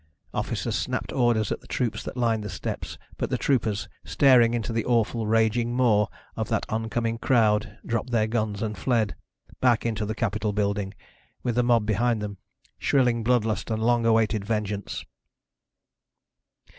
[0.33, 4.73] Officers snapped orders at the troops that lined the steps, but the troopers, staring into
[4.73, 9.13] the awful, raging maw of that oncoming crowd, dropped their guns and fled,
[9.59, 10.95] back into the capitol building,
[11.43, 12.39] with the mob behind them,
[12.79, 15.05] shrilling blood lust and long awaited vengeance.